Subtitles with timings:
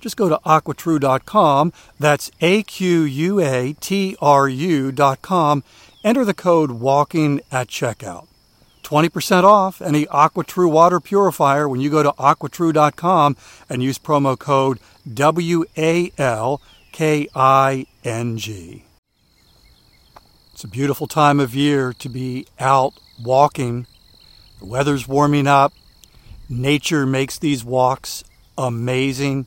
[0.00, 5.64] Just go to aquatrue.com, that's A Q U A T R U.com,
[6.02, 8.26] enter the code WALKING at checkout.
[8.82, 13.36] 20% off any AquaTrue water purifier when you go to aquatrue.com
[13.68, 14.80] and use promo code
[15.12, 18.84] W A L K I N G.
[20.52, 23.86] It's a beautiful time of year to be out walking.
[24.58, 25.72] The weather's warming up.
[26.48, 28.24] Nature makes these walks
[28.58, 29.46] amazing.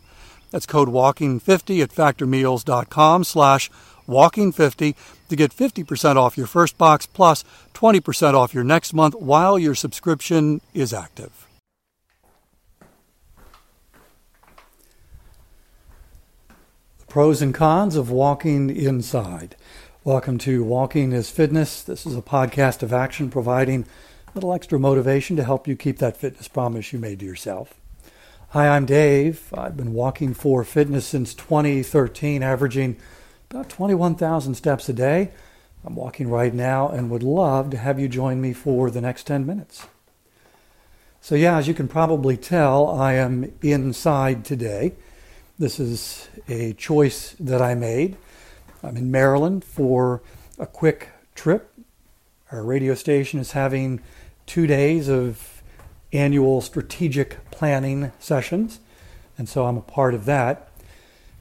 [0.51, 3.71] That's code WALKING50 at factormeals.com slash
[4.07, 4.95] WALKING50
[5.29, 9.73] to get 50% off your first box plus 20% off your next month while your
[9.73, 11.47] subscription is active.
[16.99, 19.55] The pros and cons of walking inside.
[20.03, 21.81] Welcome to Walking is Fitness.
[21.83, 23.85] This is a podcast of action providing
[24.27, 27.80] a little extra motivation to help you keep that fitness promise you made to yourself.
[28.53, 29.53] Hi, I'm Dave.
[29.53, 32.97] I've been walking for fitness since 2013, averaging
[33.49, 35.31] about 21,000 steps a day.
[35.85, 39.23] I'm walking right now and would love to have you join me for the next
[39.23, 39.87] 10 minutes.
[41.21, 44.95] So, yeah, as you can probably tell, I am inside today.
[45.57, 48.17] This is a choice that I made.
[48.83, 50.23] I'm in Maryland for
[50.59, 51.73] a quick trip.
[52.51, 54.01] Our radio station is having
[54.45, 55.60] two days of
[56.13, 58.79] annual strategic planning sessions.
[59.37, 60.69] And so I'm a part of that.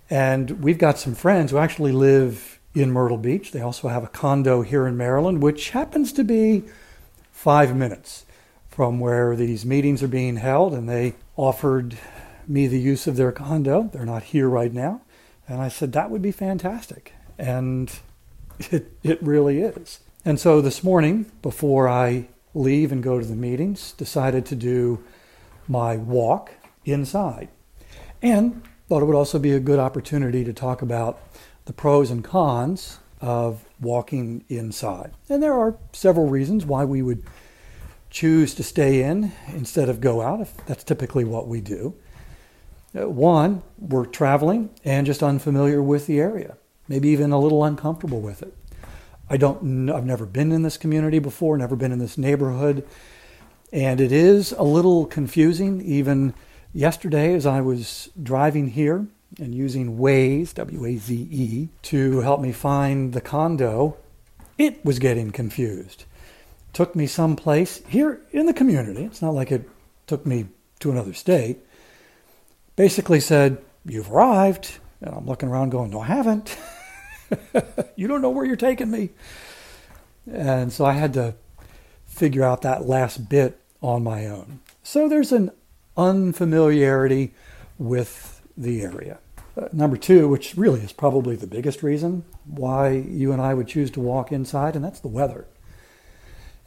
[0.09, 3.53] And we've got some friends who actually live in Myrtle Beach.
[3.53, 6.65] They also have a condo here in Maryland, which happens to be
[7.33, 8.27] five minutes
[8.69, 10.75] from where these meetings are being held.
[10.75, 11.97] And they offered
[12.47, 13.91] me the use of their condo.
[13.93, 15.03] They're not here right now.
[15.49, 17.13] And I said, that would be fantastic.
[17.39, 17.93] And
[18.71, 20.01] it, it really is.
[20.25, 25.03] And so this morning, before I leave and go to the meetings, decided to do
[25.69, 26.53] my walk
[26.85, 27.49] inside.
[28.23, 31.21] And thought it would also be a good opportunity to talk about
[31.67, 35.13] the pros and cons of walking inside.
[35.29, 37.23] And there are several reasons why we would
[38.11, 41.95] choose to stay in instead of go out, if that's typically what we do.
[42.99, 46.57] Uh, one, we're traveling and just unfamiliar with the area,
[46.89, 48.57] maybe even a little uncomfortable with it.
[49.31, 49.89] I don't.
[49.89, 51.57] I've never been in this community before.
[51.57, 52.85] Never been in this neighborhood,
[53.73, 55.81] and it is a little confusing.
[55.83, 56.35] Even
[56.75, 59.07] yesterday, as I was driving here
[59.39, 63.97] and using Waze, W-A-Z-E, to help me find the condo,
[64.59, 66.05] it was getting confused.
[66.73, 69.05] Took me someplace here in the community.
[69.05, 69.69] It's not like it
[70.09, 70.49] took me
[70.81, 71.59] to another state.
[72.75, 76.57] Basically said, "You've arrived," and I'm looking around, going, "No, I haven't."
[77.97, 79.11] you don't know where you're taking me.
[80.31, 81.35] And so I had to
[82.07, 84.61] figure out that last bit on my own.
[84.83, 85.51] So there's an
[85.97, 87.33] unfamiliarity
[87.79, 89.19] with the area.
[89.57, 93.69] Uh, number two, which really is probably the biggest reason why you and I would
[93.69, 95.47] choose to walk inside, and that's the weather.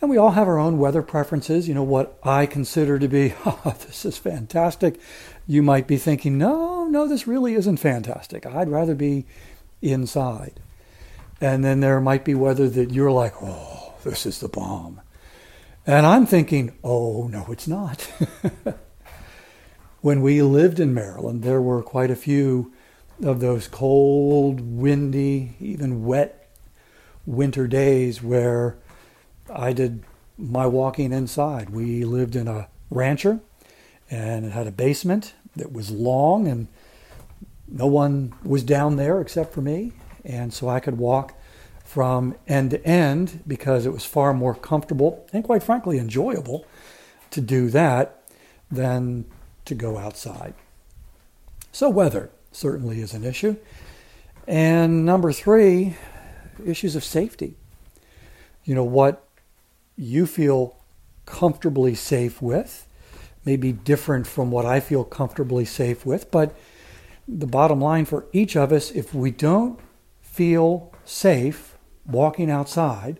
[0.02, 1.68] And we all have our own weather preferences.
[1.68, 5.00] You know, what I consider to be, oh, this is fantastic.
[5.48, 8.46] You might be thinking, no, no, this really isn't fantastic.
[8.46, 9.26] I'd rather be
[9.84, 10.60] inside.
[11.42, 15.02] And then there might be weather that you're like, oh, this is the bomb.
[15.86, 18.10] And I'm thinking, oh, no, it's not.
[20.02, 22.72] when we lived in Maryland, there were quite a few
[23.22, 26.50] of those cold, windy, even wet
[27.26, 28.78] winter days where
[29.50, 30.04] I did
[30.38, 31.70] my walking inside.
[31.70, 33.40] We lived in a rancher
[34.10, 36.68] and it had a basement that was long and
[37.74, 39.94] no one was down there except for me.
[40.24, 41.34] And so I could walk
[41.84, 46.66] from end to end because it was far more comfortable and, quite frankly, enjoyable
[47.32, 48.22] to do that
[48.72, 49.26] than
[49.66, 50.54] to go outside.
[51.72, 53.58] So, weather certainly is an issue.
[54.48, 55.98] And number three,
[56.64, 57.56] issues of safety.
[58.64, 59.28] You know, what
[59.98, 60.78] you feel
[61.26, 62.88] comfortably safe with
[63.46, 66.56] may be different from what I feel comfortably safe with, but
[67.28, 69.80] the bottom line for each of us, if we don't
[70.22, 73.20] feel safe walking outside,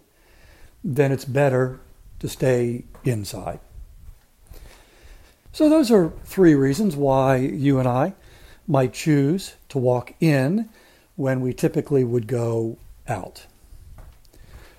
[0.84, 1.80] then it's better
[2.20, 3.60] to stay inside.
[5.52, 8.16] So, those are three reasons why you and I
[8.68, 10.70] might choose to walk in
[11.16, 12.78] when we typically would go
[13.08, 13.46] out.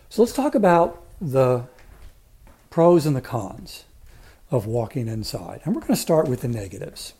[0.08, 1.66] So, let's talk about the
[2.70, 3.84] pros and the cons
[4.50, 5.60] of walking inside.
[5.64, 7.14] And we're going to start with the negatives.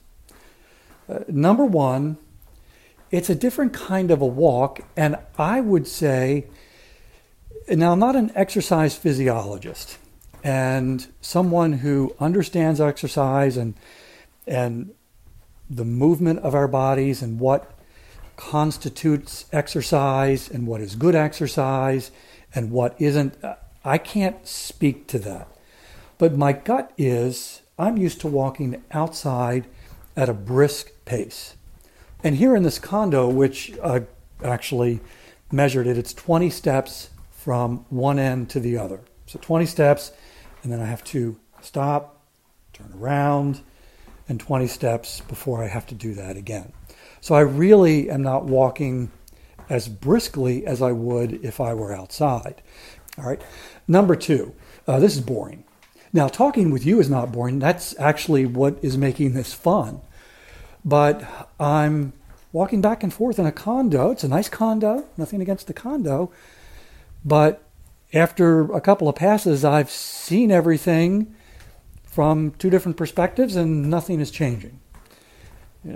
[1.08, 2.18] Uh, number one,
[3.10, 6.46] it's a different kind of a walk, and I would say
[7.68, 9.96] now, I'm not an exercise physiologist
[10.42, 13.74] and someone who understands exercise and,
[14.46, 14.92] and
[15.70, 17.72] the movement of our bodies and what
[18.36, 22.10] constitutes exercise and what is good exercise
[22.54, 23.34] and what isn't.
[23.82, 25.48] I can't speak to that.
[26.18, 29.66] But my gut is I'm used to walking outside
[30.16, 31.56] at a brisk pace.
[32.22, 34.04] And here in this condo, which I
[34.42, 35.00] actually
[35.52, 39.00] measured it, it's 20 steps from one end to the other.
[39.26, 40.12] So 20 steps,
[40.62, 42.22] and then I have to stop,
[42.72, 43.60] turn around,
[44.28, 46.72] and 20 steps before I have to do that again.
[47.20, 49.10] So I really am not walking
[49.68, 52.62] as briskly as I would if I were outside.
[53.18, 53.40] All right.
[53.86, 54.54] Number two,
[54.86, 55.64] uh, this is boring.
[56.14, 57.58] Now, talking with you is not boring.
[57.58, 60.00] That's actually what is making this fun.
[60.84, 61.24] But
[61.58, 62.12] I'm
[62.52, 64.12] walking back and forth in a condo.
[64.12, 66.30] It's a nice condo, nothing against the condo.
[67.24, 67.64] But
[68.12, 71.34] after a couple of passes, I've seen everything
[72.04, 74.78] from two different perspectives and nothing is changing.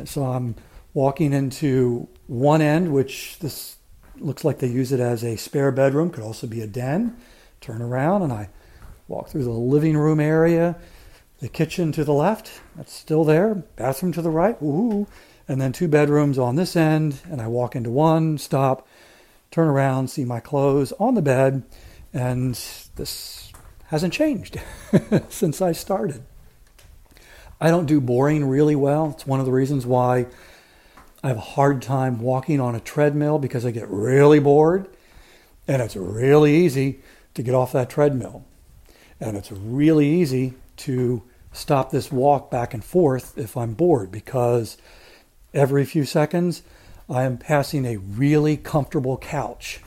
[0.04, 0.56] so I'm
[0.94, 3.76] walking into one end, which this
[4.18, 7.16] looks like they use it as a spare bedroom, could also be a den.
[7.60, 8.48] Turn around and I
[9.08, 10.76] walk through the living room area,
[11.40, 15.08] the kitchen to the left, that's still there, bathroom to the right, woohoo,
[15.48, 18.86] and then two bedrooms on this end, and I walk into one, stop,
[19.50, 21.62] turn around, see my clothes on the bed,
[22.12, 22.54] and
[22.96, 23.52] this
[23.86, 24.60] hasn't changed
[25.28, 26.22] since I started.
[27.60, 29.10] I don't do boring really well.
[29.10, 30.26] It's one of the reasons why
[31.22, 34.88] I have a hard time walking on a treadmill because I get really bored.
[35.66, 37.00] And it's really easy
[37.34, 38.44] to get off that treadmill.
[39.20, 41.22] And it's really easy to
[41.52, 44.76] stop this walk back and forth if I'm bored because
[45.52, 46.62] every few seconds
[47.10, 49.80] I am passing a really comfortable couch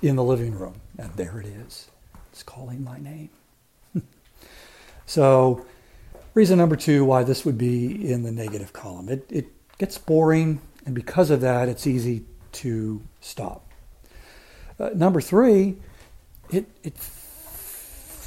[0.00, 0.80] in the living room.
[0.98, 1.88] And there it is.
[2.30, 3.30] It's calling my name.
[5.06, 5.66] so,
[6.34, 9.08] reason number two why this would be in the negative column.
[9.08, 9.46] It, it
[9.78, 13.68] gets boring, and because of that, it's easy to stop.
[14.78, 15.76] Uh, number three,
[16.50, 16.94] it, it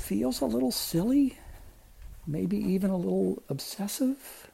[0.05, 1.35] feels a little silly,
[2.27, 4.51] maybe even a little obsessive.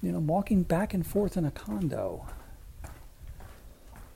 [0.00, 2.26] You know, walking back and forth in a condo.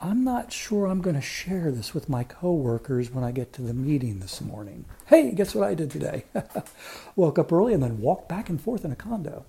[0.00, 3.62] I'm not sure I'm going to share this with my coworkers when I get to
[3.62, 4.86] the meeting this morning.
[5.06, 6.24] Hey, guess what I did today?
[7.16, 9.44] Woke up early and then walked back and forth in a condo.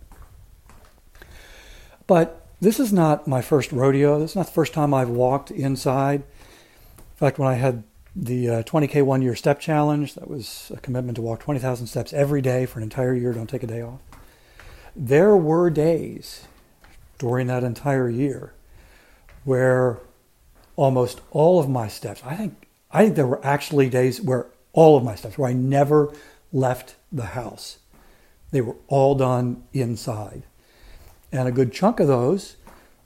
[2.08, 4.20] But this is not my first rodeo.
[4.20, 6.24] This is not the first time I've walked inside.
[6.24, 7.84] In fact, when I had
[8.16, 12.14] the uh, 20K one year step challenge, that was a commitment to walk 20,000 steps
[12.14, 14.00] every day for an entire year, don't take a day off.
[14.96, 16.48] There were days
[17.18, 18.54] during that entire year
[19.44, 20.00] where
[20.76, 22.22] almost all of my steps.
[22.26, 25.54] I think I think there were actually days where all of my steps where I
[25.54, 26.14] never
[26.52, 27.80] left the house.
[28.52, 30.44] They were all done inside.
[31.32, 32.58] And a good chunk of those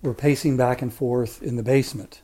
[0.01, 2.21] were pacing back and forth in the basement.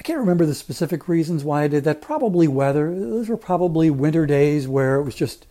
[0.00, 2.00] I can't remember the specific reasons why I did that.
[2.00, 2.98] Probably weather.
[2.98, 5.46] Those were probably winter days where it was just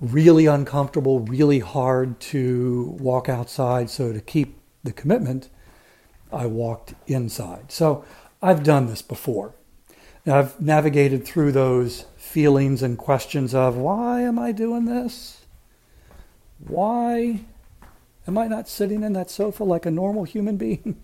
[0.00, 3.90] really uncomfortable, really hard to walk outside.
[3.90, 5.48] So to keep the commitment,
[6.32, 7.72] I walked inside.
[7.72, 8.04] So
[8.40, 9.56] I've done this before.
[10.24, 15.40] Now, I've navigated through those feelings and questions of why am I doing this?
[16.60, 17.40] Why
[18.28, 21.00] am I not sitting in that sofa like a normal human being?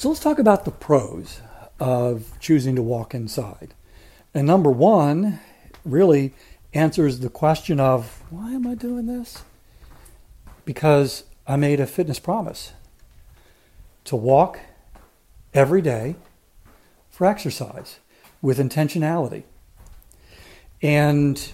[0.00, 1.42] so let's talk about the pros
[1.78, 3.74] of choosing to walk inside.
[4.32, 5.40] And number one
[5.84, 6.32] really
[6.72, 9.44] answers the question of why am I doing this?
[10.64, 12.72] Because I made a fitness promise
[14.04, 14.60] to walk
[15.52, 16.16] every day
[17.10, 17.98] for exercise
[18.40, 19.42] with intentionality.
[20.80, 21.52] And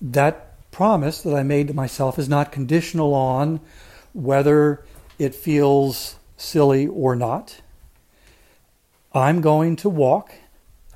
[0.00, 3.58] that promise that I made to myself is not conditional on
[4.12, 4.84] whether
[5.18, 7.62] it feels silly or not.
[9.12, 10.32] I'm going to walk,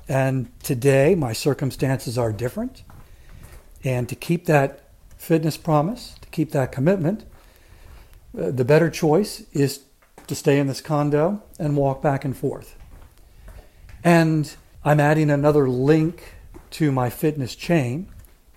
[0.07, 2.83] and today my circumstances are different.
[3.83, 7.25] And to keep that fitness promise, to keep that commitment,
[8.39, 9.81] uh, the better choice is
[10.27, 12.77] to stay in this condo and walk back and forth.
[14.01, 14.55] And
[14.85, 16.35] I'm adding another link
[16.71, 18.07] to my fitness chain,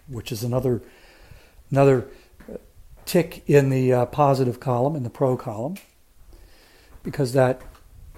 [0.06, 0.82] which is another
[1.70, 2.06] another
[3.06, 5.76] tick in the uh, positive column in the pro column,
[7.02, 7.60] because that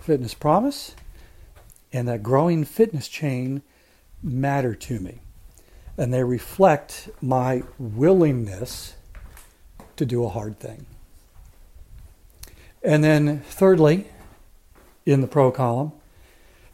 [0.00, 0.94] fitness promise
[1.92, 3.62] and that growing fitness chain
[4.22, 5.20] matter to me,
[5.96, 8.94] and they reflect my willingness
[9.96, 10.86] to do a hard thing.
[12.82, 14.06] And then, thirdly,
[15.04, 15.92] in the pro column,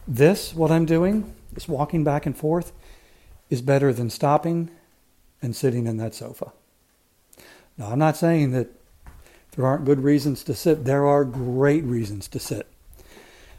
[0.07, 2.73] this, what I'm doing, this walking back and forth,
[3.51, 4.71] is better than stopping
[5.43, 6.53] and sitting in that sofa.
[7.77, 8.69] Now, I'm not saying that
[9.53, 10.85] there aren't good reasons to sit.
[10.85, 12.67] There are great reasons to sit.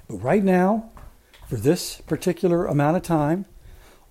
[0.07, 0.91] But right now,
[1.47, 3.45] for this particular amount of time,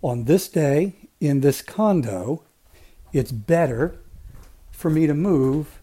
[0.03, 2.43] on this day, in this condo,
[3.13, 3.97] it's better
[4.71, 5.81] for me to move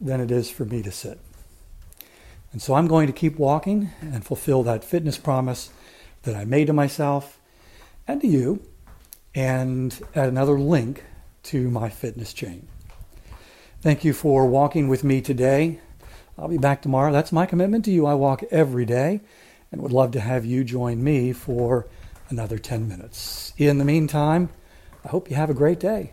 [0.00, 1.20] than it is for me to sit.
[2.52, 5.70] And so I'm going to keep walking and fulfill that fitness promise
[6.22, 7.38] that I made to myself
[8.06, 8.62] and to you,
[9.34, 11.04] and add another link
[11.42, 12.66] to my fitness chain.
[13.82, 15.80] Thank you for walking with me today.
[16.38, 17.12] I'll be back tomorrow.
[17.12, 18.06] That's my commitment to you.
[18.06, 19.20] I walk every day
[19.70, 21.86] and would love to have you join me for
[22.28, 23.52] another 10 minutes.
[23.56, 24.50] In the meantime,
[25.04, 26.12] I hope you have a great day.